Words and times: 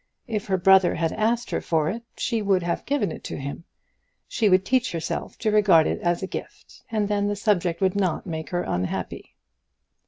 If 0.25 0.47
her 0.47 0.57
brother 0.57 0.95
had 0.95 1.11
asked 1.13 1.51
her 1.51 1.61
for 1.61 1.87
it, 1.87 2.01
she 2.17 2.41
would 2.41 2.63
have 2.63 2.87
given 2.87 3.11
it 3.11 3.23
to 3.25 3.37
him. 3.37 3.65
She 4.27 4.49
would 4.49 4.65
teach 4.65 4.93
herself 4.93 5.37
to 5.37 5.51
regard 5.51 5.85
it 5.85 6.01
as 6.01 6.23
a 6.23 6.27
gift, 6.27 6.81
and 6.89 7.07
then 7.07 7.27
the 7.27 7.35
subject 7.35 7.81
would 7.81 7.95
not 7.95 8.25
make 8.25 8.49
her 8.49 8.63
unhappy. 8.63 9.35